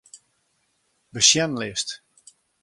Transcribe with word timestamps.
Besjenlist. 1.13 1.89